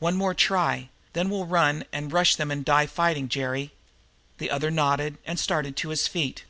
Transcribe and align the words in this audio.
"One 0.00 0.16
more 0.16 0.34
try, 0.34 0.88
then 1.12 1.30
we'll 1.30 1.46
turn 1.46 1.84
and 1.92 2.12
rush 2.12 2.34
them 2.34 2.50
and 2.50 2.64
die 2.64 2.86
fighting, 2.86 3.28
Jerry." 3.28 3.70
The 4.38 4.50
other 4.50 4.72
nodded 4.72 5.18
and 5.24 5.38
started 5.38 5.76
to 5.76 5.90
his 5.90 6.08
feet. 6.08 6.42